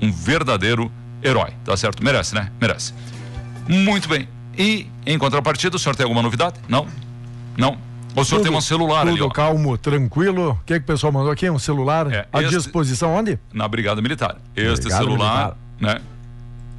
um 0.00 0.12
verdadeiro 0.12 0.90
herói, 1.22 1.50
tá 1.64 1.76
certo? 1.76 2.02
Merece, 2.02 2.34
né? 2.34 2.50
Merece. 2.60 2.94
Muito 3.68 4.08
bem. 4.08 4.28
E, 4.56 4.86
em 5.06 5.18
contrapartida, 5.18 5.76
o 5.76 5.78
senhor 5.78 5.94
tem 5.94 6.04
alguma 6.04 6.22
novidade? 6.22 6.60
Não? 6.68 6.86
Não? 7.56 7.78
O 8.16 8.24
senhor 8.24 8.40
tudo, 8.40 8.48
tem 8.48 8.58
um 8.58 8.60
celular 8.60 9.02
tudo 9.02 9.12
ali, 9.12 9.22
ó. 9.22 9.28
calmo, 9.28 9.78
tranquilo. 9.78 10.50
O 10.50 10.64
que, 10.66 10.74
que 10.74 10.80
o 10.80 10.86
pessoal 10.86 11.12
mandou 11.12 11.30
aqui? 11.30 11.48
Um 11.48 11.58
celular 11.58 12.12
é, 12.12 12.26
à 12.32 12.42
este, 12.42 12.56
disposição 12.56 13.14
onde? 13.14 13.38
Na 13.52 13.68
Brigada 13.68 14.02
Militar. 14.02 14.36
Este 14.56 14.82
Brigada 14.82 15.04
celular, 15.04 15.56
Militar. 15.80 16.00
né? 16.00 16.00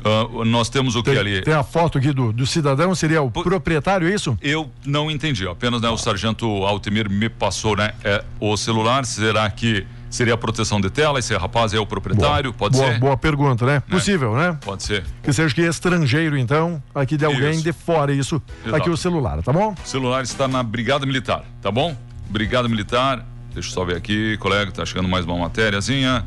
Uh, 0.04 0.44
nós 0.46 0.68
temos 0.68 0.96
o 0.96 1.04
tem, 1.04 1.14
que 1.14 1.20
ali? 1.20 1.42
Tem 1.44 1.54
a 1.54 1.64
foto 1.64 2.00
aqui 2.00 2.12
do, 2.12 2.34
do 2.34 2.46
cidadão, 2.46 2.94
seria 2.96 3.22
o 3.22 3.30
Por, 3.30 3.44
proprietário, 3.44 4.10
é 4.10 4.14
isso? 4.14 4.36
Eu 4.42 4.70
não 4.84 5.12
entendi, 5.12 5.48
apenas 5.48 5.80
né, 5.80 5.90
o 5.90 5.98
sargento 5.98 6.46
Altemir 6.66 7.08
me 7.08 7.30
passou, 7.30 7.76
né? 7.78 7.94
É, 8.04 8.24
o 8.40 8.58
celular, 8.58 9.06
será 9.06 9.50
que 9.52 9.86
Seria 10.12 10.34
a 10.34 10.38
proteção 10.38 10.82
de 10.82 10.90
tela, 10.90 11.20
esse 11.20 11.34
rapaz 11.38 11.74
é 11.74 11.80
o 11.80 11.86
proprietário, 11.86 12.52
boa, 12.52 12.58
pode 12.60 12.78
boa, 12.78 12.92
ser? 12.92 13.00
Boa 13.00 13.16
pergunta, 13.16 13.66
né? 13.66 13.80
Possível, 13.80 14.36
né? 14.36 14.58
Pode 14.60 14.84
ser. 14.84 15.06
Que 15.24 15.32
seja 15.32 15.56
que 15.56 15.62
estrangeiro, 15.62 16.38
então, 16.38 16.84
aqui 16.94 17.16
de 17.16 17.24
alguém 17.24 17.52
Isso. 17.52 17.64
de 17.64 17.72
fora, 17.72 18.12
isso, 18.12 18.42
Exato. 18.62 18.76
aqui 18.76 18.90
o 18.90 18.98
celular, 18.98 19.42
tá 19.42 19.54
bom? 19.54 19.74
O 19.74 19.88
celular 19.88 20.22
está 20.22 20.50
na 20.50 20.62
Brigada 20.62 21.06
Militar, 21.06 21.46
tá 21.62 21.72
bom? 21.72 21.96
Brigada 22.30 22.68
Militar, 22.68 23.26
deixa 23.54 23.70
eu 23.70 23.74
só 23.74 23.86
ver 23.86 23.96
aqui, 23.96 24.36
colega, 24.38 24.70
tá 24.70 24.86
chegando 24.86 25.08
mais 25.08 25.26
uma 25.26 25.38
matériazinha. 25.38 26.26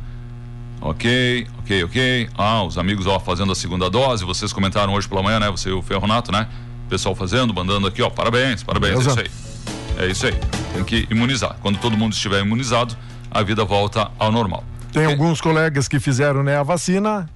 Ok, 0.81 1.47
ok, 1.59 1.85
ok. 1.85 2.29
Ah, 2.37 2.63
os 2.63 2.79
amigos, 2.79 3.07
ó, 3.07 3.21
fazendo 3.21 3.53
a 3.53 3.55
segunda 3.55 3.91
dose, 3.91 4.25
vocês 4.25 4.51
comentaram 4.51 4.95
hoje 4.95 5.07
pela 5.07 5.23
manhã, 5.23 5.41
né? 5.41 5.51
Você 5.51 5.69
e 5.69 5.73
o 5.73 5.83
Ferronato, 5.83 6.33
né? 6.33 6.49
Pessoal 6.89 7.15
fazendo, 7.15 7.53
mandando 7.53 7.87
aqui, 7.87 8.01
ó, 8.01 8.09
parabéns, 8.09 8.63
parabéns, 8.63 8.99
Beleza. 8.99 9.21
é 9.21 9.25
isso 9.25 9.33
aí. 9.99 10.05
É 10.07 10.11
isso 10.11 10.27
aí. 10.27 10.35
Tem 10.73 10.85
que 10.85 11.07
imunizar. 11.11 11.57
Quando 11.61 11.79
todo 11.79 11.97
mundo 11.97 12.13
estiver 12.15 12.41
imunizado, 12.41 12.97
a 13.35 13.43
vida 13.43 13.65
volta 13.65 14.11
ao 14.19 14.31
normal. 14.33 14.65
Tem 14.93 15.03
É, 15.03 15.07
alguns 15.07 15.41
colegas 15.41 15.89
que 15.89 15.99
fizeram 16.01 16.43
né, 16.45 16.57
a 16.57 16.63
vacina, 16.63 17.29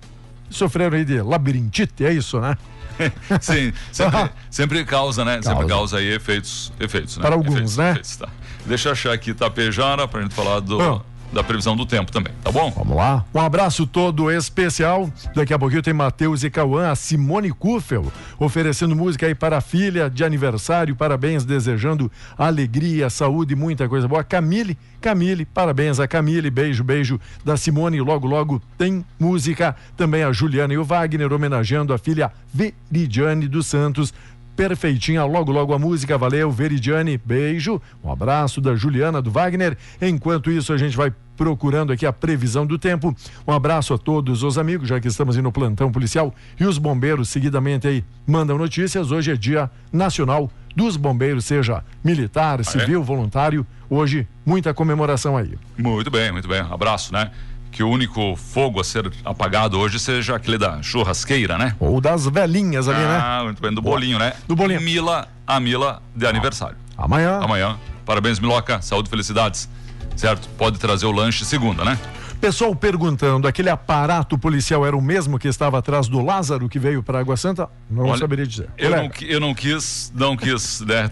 sofreram 0.49 0.97
aí 0.97 1.05
de 1.05 1.21
labirintite, 1.21 2.05
é 2.07 2.12
isso, 2.12 2.40
né? 2.40 2.57
Sim, 3.40 3.73
sempre, 3.93 4.31
sempre 4.50 4.85
causa, 4.85 5.25
né? 5.25 5.35
Sempre 5.43 5.52
Causa. 5.52 5.69
causa 5.69 5.97
aí 5.99 6.12
efeitos, 6.14 6.73
efeitos, 6.81 7.17
né? 7.17 7.23
Para 7.23 7.35
alguns, 7.35 7.52
efeitos, 7.52 7.76
né? 7.76 7.90
efeitos, 7.90 8.17
tá. 8.17 8.28
Deixa 8.64 8.88
eu 8.88 8.93
achar 8.93 9.12
aqui 9.12 9.35
Tapejara 9.35 10.07
pra 10.09 10.23
gente 10.23 10.35
falar 10.35 10.61
do, 10.61 10.78
Bom. 10.78 11.02
Da 11.33 11.45
previsão 11.45 11.77
do 11.77 11.85
tempo 11.85 12.11
também, 12.11 12.33
tá 12.43 12.51
bom? 12.51 12.71
Vamos 12.71 12.97
lá. 12.97 13.25
Um 13.35 13.41
abraço 13.41 13.87
todo 13.87 14.31
especial. 14.31 15.11
Daqui 15.35 15.53
a 15.53 15.59
pouquinho 15.59 15.83
tem 15.83 15.93
Matheus 15.93 16.43
e 16.43 16.51
Cauã, 16.51 16.91
a 16.91 16.95
Simone 16.95 17.51
Kuffel, 17.51 18.11
oferecendo 18.39 18.97
música 18.97 19.27
aí 19.27 19.35
para 19.35 19.59
a 19.59 19.61
filha 19.61 20.09
de 20.09 20.25
aniversário. 20.25 20.97
Parabéns, 20.97 21.45
desejando 21.45 22.11
alegria, 22.37 23.11
saúde 23.11 23.53
e 23.53 23.57
muita 23.57 23.89
coisa 23.89 24.09
boa. 24.09 24.25
Camille, 24.25 24.77
Camille, 25.01 25.45
parabéns 25.45 26.01
a 26.01 26.09
Camille. 26.09 26.51
Beijo, 26.51 26.83
beijo 26.83 27.21
da 27.45 27.57
Simone. 27.57 28.01
Logo, 28.01 28.27
logo 28.27 28.63
tem 28.77 29.05
música. 29.19 29.77
Também 29.97 30.23
a 30.23 30.33
Juliana 30.33 30.73
e 30.75 30.79
o 30.79 30.85
Wagner, 30.85 31.33
homenageando 31.33 31.93
a 31.93 31.99
filha 31.99 32.33
Veridiane 32.53 33.47
dos 33.47 33.67
Santos. 33.67 34.13
Perfeitinha, 34.59 35.25
logo 35.25 35.53
logo 35.53 35.73
a 35.73 35.79
música, 35.79 36.19
valeu, 36.19 36.50
Veridiane, 36.50 37.17
beijo, 37.17 37.81
um 38.03 38.11
abraço 38.11 38.61
da 38.61 38.75
Juliana, 38.75 39.23
do 39.23 39.31
Wagner. 39.31 39.79
Enquanto 40.03 40.50
isso, 40.50 40.73
a 40.73 40.77
gente 40.77 40.97
vai 40.97 41.15
procurando 41.37 41.93
aqui 41.93 42.05
a 42.05 42.12
previsão 42.12 42.67
do 42.67 42.77
tempo. 42.77 43.15
Um 43.47 43.53
abraço 43.53 43.95
a 43.95 43.99
todos 43.99 44.43
os 44.43 44.59
amigos, 44.59 44.88
já 44.88 44.99
que 44.99 45.07
estamos 45.07 45.37
aí 45.37 45.43
no 45.43 45.53
plantão 45.53 45.93
policial 45.93 46.35
e 46.59 46.65
os 46.65 46.77
bombeiros 46.77 47.29
seguidamente 47.29 47.87
aí 47.87 48.05
mandam 48.27 48.59
notícias. 48.59 49.12
Hoje 49.12 49.31
é 49.31 49.37
Dia 49.37 49.71
Nacional 49.93 50.50
dos 50.75 50.97
Bombeiros, 50.97 51.45
seja 51.45 51.85
militar, 52.03 52.65
civil, 52.65 53.00
voluntário. 53.00 53.65
Hoje, 53.88 54.27
muita 54.45 54.75
comemoração 54.75 55.37
aí. 55.37 55.55
Muito 55.79 56.11
bem, 56.11 56.33
muito 56.33 56.49
bem. 56.49 56.59
Abraço, 56.59 57.12
né? 57.12 57.31
Que 57.71 57.83
o 57.83 57.89
único 57.89 58.35
fogo 58.37 58.81
a 58.81 58.85
ser 58.85 59.11
apagado 59.25 59.79
hoje 59.79 59.99
seja 59.99 60.35
aquele 60.37 60.59
da 60.59 60.83
churrasqueira, 60.83 61.57
né? 61.57 61.77
Ou 61.79 62.01
das 62.01 62.27
velhinhas 62.27 62.89
ali, 62.89 62.99
né? 62.99 63.21
Ah, 63.23 63.41
muito 63.45 63.61
bem, 63.63 63.73
do 63.73 63.83
bolinho, 63.83 64.19
né? 64.19 64.33
Do 64.47 64.57
bolinho. 64.57 64.81
Mila, 64.81 65.29
a 65.47 65.61
Mila 65.61 66.03
de 66.15 66.27
aniversário. 66.27 66.77
Amanhã. 66.97 67.39
Amanhã. 67.41 67.79
Parabéns, 68.05 68.41
Miloca. 68.41 68.81
Saúde 68.83 69.09
e 69.09 69.11
felicidades. 69.11 69.69
Certo? 70.17 70.49
Pode 70.59 70.79
trazer 70.79 71.07
o 71.07 71.13
lanche 71.13 71.45
segunda, 71.45 71.85
né? 71.85 71.99
Pessoal 72.41 72.75
perguntando, 72.75 73.49
aquele 73.49 73.69
aparato 73.69 74.39
policial 74.39 74.87
era 74.87 74.97
o 74.97 75.03
mesmo 75.03 75.39
que 75.41 75.49
estava 75.49 75.79
atrás 75.79 76.07
do 76.07 76.21
Lázaro 76.25 76.69
que 76.69 76.79
veio 76.79 77.03
para 77.03 77.19
Água 77.19 77.37
Santa? 77.37 77.69
Não 77.91 78.05
Olha, 78.07 78.19
saberia 78.19 78.47
dizer. 78.47 78.69
Eu 78.79 78.91
Colega. 78.91 79.15
não, 79.21 79.29
eu 79.29 79.41
não 79.41 79.55
quis, 79.55 80.13
não 80.15 80.37
quis 80.37 80.81
né, 80.83 81.11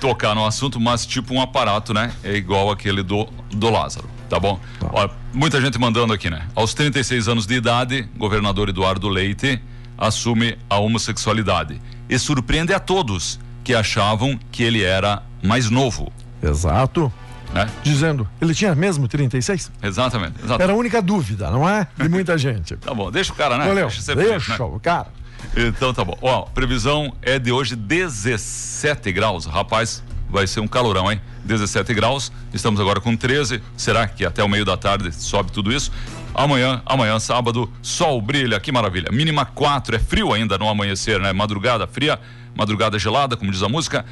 tocar 0.00 0.32
no 0.34 0.46
assunto, 0.46 0.78
mas 0.78 1.04
tipo 1.04 1.34
um 1.34 1.40
aparato, 1.40 1.92
né? 1.92 2.12
É 2.22 2.34
igual 2.34 2.70
aquele 2.70 3.02
do, 3.02 3.26
do 3.50 3.68
Lázaro, 3.68 4.08
tá 4.30 4.38
bom? 4.40 4.58
Olha, 4.92 5.10
muita 5.34 5.60
gente 5.60 5.78
mandando 5.78 6.12
aqui, 6.14 6.30
né? 6.30 6.46
Aos 6.54 6.72
36 6.72 7.28
anos 7.28 7.46
de 7.46 7.54
idade, 7.56 8.08
governador 8.16 8.68
Eduardo 8.70 9.08
Leite 9.08 9.60
assume 9.98 10.56
a 10.70 10.78
homossexualidade 10.78 11.82
e 12.08 12.18
surpreende 12.18 12.72
a 12.72 12.78
todos 12.80 13.38
que 13.62 13.74
achavam 13.74 14.38
que 14.50 14.62
ele 14.62 14.82
era 14.82 15.22
mais 15.42 15.68
novo, 15.68 16.10
Exato. 16.42 17.12
né? 17.52 17.68
Dizendo, 17.82 18.26
ele 18.40 18.54
tinha 18.54 18.74
mesmo 18.74 19.06
36? 19.08 19.70
Exatamente. 19.82 20.36
exatamente. 20.38 20.62
Era 20.62 20.72
a 20.72 20.76
única 20.76 21.02
dúvida, 21.02 21.50
não 21.50 21.68
é? 21.68 21.86
De 21.96 22.08
muita 22.08 22.38
gente. 22.38 22.76
Tá 22.76 22.94
bom, 22.94 23.10
deixa 23.10 23.32
o 23.32 23.36
cara, 23.36 23.58
né? 23.58 23.66
Valeu, 23.66 23.88
Deixa 23.88 24.00
ser 24.00 24.14
feliz, 24.16 24.30
deixa 24.30 24.56
né? 24.58 24.64
o 24.64 24.80
cara. 24.80 25.08
Então 25.56 25.92
tá 25.92 26.04
bom. 26.04 26.16
Ó, 26.22 26.42
previsão 26.42 27.12
é 27.20 27.38
de 27.38 27.50
hoje 27.50 27.74
17 27.74 29.10
graus. 29.12 29.46
Rapaz, 29.46 30.02
vai 30.30 30.46
ser 30.46 30.60
um 30.60 30.68
calorão, 30.68 31.10
hein? 31.10 31.20
17 31.44 31.92
graus. 31.94 32.32
Estamos 32.52 32.80
agora 32.80 33.00
com 33.00 33.16
13. 33.16 33.60
Será 33.76 34.06
que 34.06 34.24
até 34.24 34.42
o 34.42 34.48
meio 34.48 34.64
da 34.64 34.76
tarde 34.76 35.12
sobe 35.12 35.52
tudo 35.52 35.72
isso? 35.72 35.90
Amanhã, 36.34 36.80
amanhã, 36.86 37.18
sábado, 37.18 37.70
sol 37.82 38.20
brilha, 38.20 38.58
que 38.60 38.70
maravilha. 38.70 39.10
Mínima 39.12 39.44
4, 39.44 39.96
é 39.96 39.98
frio 39.98 40.32
ainda 40.32 40.56
no 40.56 40.68
amanhecer, 40.68 41.20
né? 41.20 41.32
Madrugada 41.32 41.86
fria, 41.86 42.18
madrugada 42.54 42.98
gelada, 42.98 43.36
como 43.36 43.50
diz 43.50 43.62
a 43.62 43.68
música. 43.68 44.04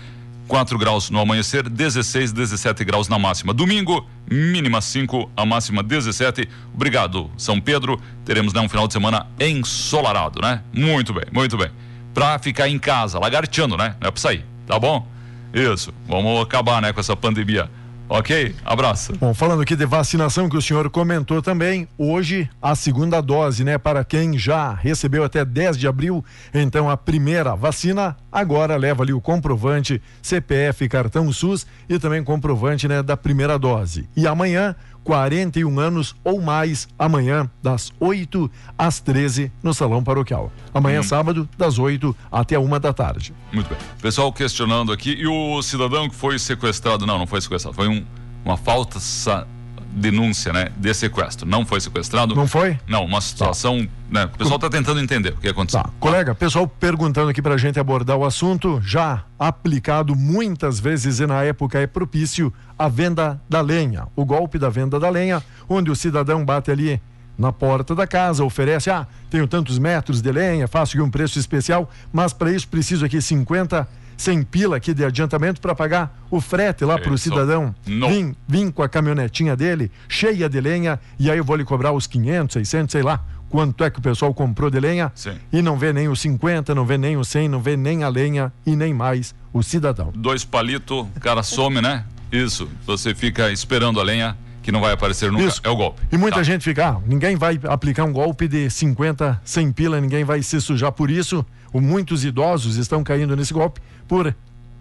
4 0.49 0.79
graus 0.79 1.11
no 1.11 1.21
amanhecer, 1.21 1.69
16, 1.69 2.33
17 2.33 2.83
graus 2.83 3.07
na 3.07 3.19
máxima. 3.19 3.53
Domingo, 3.53 4.09
mínima 4.31 4.81
5, 4.81 5.31
a 5.37 5.45
máxima 5.45 5.83
17. 5.83 6.49
Obrigado, 6.75 7.31
São 7.37 7.61
Pedro. 7.61 8.01
Teremos 8.25 8.55
né, 8.55 8.61
um 8.61 8.69
final 8.69 8.87
de 8.87 8.95
semana 8.95 9.27
ensolarado, 9.39 10.41
né? 10.41 10.63
Muito 10.73 11.13
bem, 11.13 11.25
muito 11.31 11.57
bem. 11.57 11.71
Pra 12.15 12.39
ficar 12.39 12.67
em 12.67 12.79
casa, 12.79 13.19
lagarteando, 13.19 13.77
né? 13.77 13.95
Não 14.01 14.09
é 14.09 14.11
pra 14.11 14.21
sair, 14.21 14.45
tá 14.67 14.79
bom? 14.79 15.07
Isso, 15.53 15.93
vamos 16.07 16.41
acabar, 16.43 16.83
né, 16.83 16.93
com 16.93 17.01
essa 17.01 17.17
pandemia. 17.17 17.71
Ok? 18.11 18.55
Abraço. 18.65 19.13
Bom, 19.19 19.35
falando 19.35 19.61
aqui 19.61 19.77
de 19.77 19.85
vacinação 19.85 20.49
que 20.49 20.57
o 20.57 20.63
senhor 20.63 20.89
comentou 20.89 21.43
também, 21.43 21.87
hoje 21.99 22.49
a 22.61 22.75
segunda 22.75 23.21
dose, 23.21 23.65
né? 23.65 23.77
Para 23.77 24.03
quem 24.03 24.39
já 24.39 24.73
recebeu 24.73 25.23
até 25.23 25.45
10 25.45 25.77
de 25.77 25.87
abril, 25.87 26.25
então 26.55 26.89
a 26.89 26.97
primeira 26.97 27.55
vacina, 27.55 28.17
agora 28.33 28.77
leva 28.77 29.03
ali 29.03 29.13
o 29.13 29.21
comprovante 29.21 30.01
CPF, 30.23 30.89
cartão 30.89 31.31
SUS 31.31 31.67
e 31.87 31.99
também 31.99 32.25
comprovante, 32.25 32.89
né, 32.89 33.03
da 33.03 33.15
primeira 33.15 33.59
dose. 33.59 34.09
E 34.17 34.27
amanhã, 34.27 34.75
41 35.09 35.81
anos 35.81 36.15
ou 36.23 36.39
mais, 36.39 36.87
amanhã, 36.99 37.51
das 37.63 37.91
8 37.99 38.51
às 38.77 39.01
13, 39.01 39.51
no 39.63 39.73
Salão 39.73 40.05
Paroquial. 40.05 40.53
Amanhã, 40.75 41.03
sábado, 41.03 41.49
das 41.57 41.79
8 41.79 42.15
até 42.31 42.59
uma 42.59 42.79
da 42.79 42.93
tarde. 42.93 43.33
Muito 43.51 43.71
bem. 43.71 43.79
Pessoal 44.03 44.31
questionando 44.31 44.93
aqui, 44.93 45.13
e 45.13 45.27
o 45.27 45.63
cidadão 45.63 46.11
que 46.11 46.15
foi 46.15 46.39
sequestrado? 46.39 47.07
Não, 47.07 47.19
não 47.19 47.27
foi 47.27 47.41
sequestrado. 47.41 47.75
Foi 47.75 47.89
um, 47.89 48.05
uma 48.45 48.59
falsa 48.59 49.49
denúncia, 49.91 50.53
né? 50.53 50.69
De 50.77 50.93
sequestro. 50.95 51.49
Não 51.49 51.65
foi 51.65 51.81
sequestrado. 51.81 52.35
Não 52.35 52.47
foi? 52.47 52.79
Não, 52.87 53.05
uma 53.05 53.21
situação. 53.21 53.87
Né? 54.11 54.25
O 54.25 54.39
pessoal 54.39 54.57
está 54.57 54.69
tentando 54.69 55.01
entender 55.01 55.31
o 55.31 55.37
que 55.37 55.49
aconteceu. 55.49 55.83
Tá. 55.83 55.91
Colega, 55.99 56.35
pessoal 56.35 56.67
perguntando 56.67 57.31
aqui 57.31 57.43
pra 57.43 57.57
gente 57.57 57.79
abordar 57.79 58.17
o 58.17 58.25
assunto, 58.25 58.81
já 58.85 59.25
aplicado 59.39 60.15
muitas 60.15 60.81
vezes 60.81 61.21
e 61.21 61.27
na 61.27 61.43
época 61.43 61.79
é 61.79 61.87
propício 61.87 62.53
a 62.79 62.89
venda 62.89 63.41
da 63.49 63.61
lenha. 63.61 64.07
O 64.15 64.25
golpe 64.25 64.59
da 64.59 64.69
venda 64.69 64.99
da 64.99 65.11
lenha, 65.11 65.43
onde 65.69 65.91
o 65.91 65.97
cidadão 65.97 66.45
bate 66.45 66.71
ali 66.71 67.01
na 67.37 67.53
porta 67.53 67.95
da 67.95 68.07
casa, 68.07 68.45
oferece, 68.45 68.91
ah, 68.91 69.07
tenho 69.31 69.47
tantos 69.47 69.79
metros 69.79 70.21
de 70.21 70.33
lenha, 70.33 70.67
faço 70.67 70.97
aqui 70.97 71.03
um 71.03 71.11
preço 71.11 71.39
especial, 71.39 71.89
mas 72.13 72.33
para 72.33 72.51
isso 72.51 72.67
preciso 72.67 73.05
aqui 73.05 73.23
50, 73.23 73.87
100 74.19 74.43
pila 74.43 74.77
aqui 74.77 74.93
de 74.93 75.05
adiantamento 75.05 75.61
para 75.61 75.75
pagar 75.75 76.19
o 76.31 76.41
frete 76.41 76.85
lá 76.85 76.99
para 76.99 77.13
o 77.13 77.17
cidadão 77.17 77.75
Não. 77.87 78.09
vir, 78.11 78.35
vir 78.47 78.73
com 78.73 78.83
a 78.83 78.89
caminhonetinha 78.89 79.57
dele, 79.57 79.91
cheia 80.09 80.49
de 80.49 80.61
lenha, 80.61 81.01
e 81.19 81.31
aí 81.31 81.39
eu 81.39 81.45
vou 81.45 81.57
lhe 81.57 81.65
cobrar 81.65 81.93
os 81.93 82.07
500, 82.07 82.53
600, 82.55 82.93
sei 82.93 83.03
lá, 83.03 83.25
quanto 83.49 83.83
é 83.85 83.89
que 83.91 83.99
o 83.99 84.03
pessoal 84.03 84.35
comprou 84.35 84.69
de 84.71 84.79
lenha, 84.81 85.11
Sim. 85.15 85.33
e 85.53 85.63
não 85.63 85.79
vê 85.79 85.93
nem 85.93 86.09
os 86.09 86.21
50, 86.21 86.75
não 86.75 86.85
vê 86.85 86.99
nem 86.99 87.17
os 87.17 87.29
100, 87.29 87.49
não 87.49 87.61
vê 87.63 87.77
nem 87.77 88.03
a 88.03 88.09
lenha 88.09 88.53
e 88.67 88.75
nem 88.77 88.93
mais 88.93 89.35
o 89.53 89.63
cidadão. 89.63 90.13
Dois 90.15 90.45
palitos, 90.45 91.07
o 91.17 91.21
cara 91.21 91.43
some, 91.43 91.81
né? 91.81 92.05
Isso. 92.31 92.69
Você 92.87 93.15
fica 93.15 93.51
esperando 93.51 94.01
a 94.01 94.03
lenha 94.03 94.37
que 94.63 94.71
não 94.71 94.83
vai 94.83 94.93
aparecer 94.93 95.33
nunca. 95.33 95.45
Isso. 95.47 95.61
É 95.65 95.71
o 95.71 95.77
golpe. 95.77 96.03
E 96.13 96.19
muita 96.19 96.37
Tá. 96.39 96.43
gente 96.43 96.63
fica, 96.63 96.89
ah, 96.91 96.97
ninguém 97.07 97.37
vai 97.37 97.59
aplicar 97.69 98.05
um 98.05 98.13
golpe 98.13 98.47
de 98.47 98.69
50, 98.69 99.41
100 99.43 99.73
pila, 99.73 99.99
ninguém 99.99 100.25
vai 100.25 100.43
se 100.43 100.61
sujar 100.61 100.93
por 100.93 101.11
isso. 101.11 101.47
O, 101.73 101.81
muitos 101.81 102.25
idosos 102.25 102.77
estão 102.77 103.03
caindo 103.03 103.35
nesse 103.35 103.55
golpe 103.55 103.81
por 104.09 104.35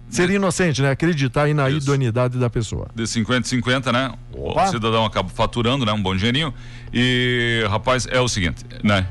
ser 0.10 0.30
inocente, 0.30 0.82
né? 0.82 0.90
Acreditar 0.92 1.44
aí 1.44 1.54
na 1.54 1.70
Isso. 1.70 1.80
idoneidade 1.80 2.40
da 2.40 2.50
pessoa. 2.50 2.88
de 2.96 3.06
50 3.06 3.48
50, 3.48 3.92
né? 3.92 4.14
Opa. 4.34 4.64
O 4.64 4.68
cidadão 4.70 5.06
acaba 5.06 5.30
faturando, 5.30 5.86
né? 5.86 5.92
Um 5.92 6.02
bom 6.02 6.16
dinheirinho. 6.16 6.54
E, 6.94 7.66
rapaz, 7.70 8.08
é 8.10 8.20
o 8.20 8.28
seguinte, 8.28 8.66
né? 8.84 9.06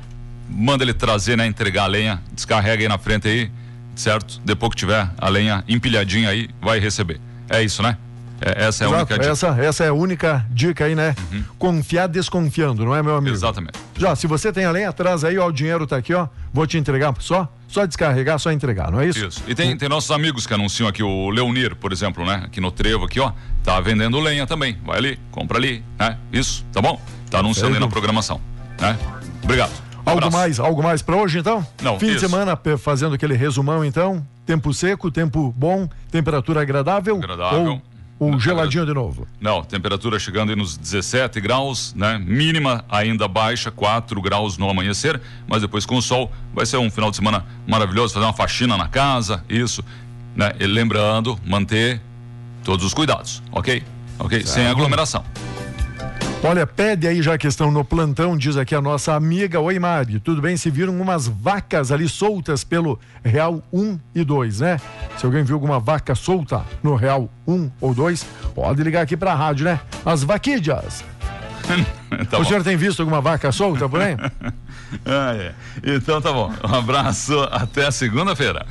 Manda 0.48 0.82
ele 0.82 0.94
trazer, 0.94 1.36
né? 1.36 1.46
Entregar 1.46 1.84
a 1.84 1.86
lenha, 1.86 2.22
descarrega 2.32 2.82
aí 2.82 2.88
na 2.88 2.96
frente 2.98 3.28
aí, 3.28 3.50
certo? 3.94 4.40
Depois 4.44 4.70
que 4.70 4.76
tiver 4.76 5.10
a 5.18 5.28
lenha 5.28 5.62
empilhadinha 5.68 6.30
aí, 6.30 6.48
vai 6.62 6.78
receber. 6.80 7.20
É 7.48 7.62
isso, 7.62 7.82
né? 7.82 7.98
É- 8.40 8.66
essa 8.66 8.84
é 8.84 8.86
a 8.86 8.90
Exato, 8.90 8.94
única 8.94 9.14
dica. 9.14 9.26
Uhum. 9.26 9.32
essa, 9.32 9.62
essa 9.62 9.84
é 9.84 9.88
a 9.88 9.92
única 9.92 10.46
dica 10.50 10.84
aí, 10.84 10.94
né? 10.94 11.14
Confiar 11.58 12.06
desconfiando, 12.06 12.84
não 12.84 12.94
é, 12.94 13.02
meu 13.02 13.16
amigo? 13.16 13.34
Exatamente. 13.34 13.78
Já, 13.96 14.14
se 14.14 14.26
você 14.26 14.52
tem 14.52 14.64
a 14.64 14.70
lenha 14.70 14.90
atrás 14.90 15.24
aí, 15.24 15.38
ó, 15.38 15.46
o 15.46 15.52
dinheiro 15.52 15.86
tá 15.86 15.96
aqui, 15.96 16.12
ó. 16.12 16.28
Vou 16.52 16.66
te 16.66 16.76
entregar 16.78 17.14
só, 17.18 17.48
só 17.68 17.86
descarregar, 17.86 18.38
só 18.38 18.52
entregar, 18.52 18.90
não 18.90 19.00
é 19.00 19.06
isso? 19.06 19.26
Isso. 19.26 19.42
E 19.46 19.54
tem, 19.54 19.76
tem 19.76 19.88
nossos 19.88 20.10
amigos 20.10 20.46
que 20.46 20.54
anunciam 20.54 20.88
aqui, 20.88 21.02
o 21.02 21.30
Leonir, 21.30 21.74
por 21.76 21.92
exemplo, 21.92 22.24
né? 22.24 22.42
Aqui 22.44 22.60
no 22.60 22.70
Trevo, 22.70 23.04
aqui, 23.04 23.20
ó. 23.20 23.32
Tá 23.62 23.80
vendendo 23.80 24.18
lenha 24.20 24.46
também. 24.46 24.78
Vai 24.84 24.98
ali, 24.98 25.18
compra 25.30 25.58
ali, 25.58 25.82
né? 25.98 26.16
Isso, 26.32 26.64
tá 26.72 26.80
bom? 26.80 27.00
Tá 27.30 27.38
anunciando 27.40 27.74
aí 27.74 27.80
na 27.80 27.88
programação, 27.88 28.40
né? 28.80 28.96
Obrigado. 29.42 29.72
Um 30.06 30.10
algo 30.10 30.30
mais, 30.32 30.60
algo 30.60 30.82
mais 30.82 31.02
para 31.02 31.16
hoje 31.16 31.38
então? 31.40 31.66
Não. 31.82 31.98
Fim 31.98 32.06
isso. 32.06 32.14
de 32.16 32.20
semana 32.20 32.58
fazendo 32.78 33.14
aquele 33.14 33.34
resumão 33.34 33.84
então. 33.84 34.24
Tempo 34.46 34.72
seco, 34.72 35.10
tempo 35.10 35.52
bom, 35.56 35.88
temperatura 36.10 36.60
agradável. 36.62 37.16
Agradável. 37.16 37.64
Ou, 37.64 37.82
ou 38.18 38.38
geladinho 38.38 38.86
de 38.86 38.94
novo? 38.94 39.26
Não, 39.40 39.62
temperatura 39.62 40.18
chegando 40.18 40.54
nos 40.56 40.76
17 40.76 41.40
graus, 41.40 41.94
né? 41.94 42.18
Mínima 42.18 42.84
ainda 42.88 43.28
baixa, 43.28 43.70
4 43.70 44.20
graus 44.22 44.56
no 44.56 44.68
amanhecer, 44.68 45.20
mas 45.46 45.62
depois 45.62 45.84
com 45.84 45.96
o 45.96 46.02
sol 46.02 46.32
vai 46.54 46.64
ser 46.64 46.78
um 46.78 46.90
final 46.90 47.10
de 47.10 47.16
semana 47.16 47.44
maravilhoso, 47.66 48.14
fazer 48.14 48.26
uma 48.26 48.32
faxina 48.32 48.76
na 48.76 48.88
casa, 48.88 49.44
isso, 49.48 49.84
né? 50.34 50.52
E 50.58 50.66
lembrando, 50.66 51.38
manter 51.44 52.00
todos 52.64 52.84
os 52.84 52.94
cuidados, 52.94 53.42
ok? 53.52 53.82
Ok? 54.18 54.38
Certo. 54.38 54.54
Sem 54.54 54.66
aglomeração. 54.66 55.22
Olha, 56.48 56.64
pede 56.64 57.08
aí 57.08 57.20
já 57.20 57.36
que 57.36 57.48
estão 57.48 57.72
no 57.72 57.84
plantão, 57.84 58.36
diz 58.36 58.56
aqui 58.56 58.72
a 58.72 58.80
nossa 58.80 59.14
amiga. 59.14 59.58
Oi, 59.58 59.80
Mari, 59.80 60.20
tudo 60.20 60.40
bem? 60.40 60.56
Se 60.56 60.70
viram 60.70 60.96
umas 60.96 61.26
vacas 61.26 61.90
ali 61.90 62.08
soltas 62.08 62.62
pelo 62.62 63.00
Real 63.24 63.60
1 63.72 63.98
e 64.14 64.22
2, 64.22 64.60
né? 64.60 64.80
Se 65.18 65.26
alguém 65.26 65.42
viu 65.42 65.56
alguma 65.56 65.80
vaca 65.80 66.14
solta 66.14 66.64
no 66.84 66.94
Real 66.94 67.28
1 67.48 67.68
ou 67.80 67.92
2, 67.92 68.24
pode 68.54 68.80
ligar 68.84 69.02
aqui 69.02 69.16
pra 69.16 69.34
rádio, 69.34 69.64
né? 69.64 69.80
As 70.04 70.22
vaquídeas. 70.22 71.04
tá 72.30 72.36
o 72.36 72.42
bom. 72.42 72.44
senhor 72.44 72.62
tem 72.62 72.76
visto 72.76 73.00
alguma 73.00 73.20
vaca 73.20 73.50
solta 73.50 73.88
por 73.88 74.00
aí? 74.00 74.16
ah, 75.04 75.34
é. 75.34 75.52
Então 75.82 76.22
tá 76.22 76.32
bom. 76.32 76.52
Um 76.62 76.74
abraço, 76.76 77.40
até 77.50 77.90
segunda-feira. 77.90 78.64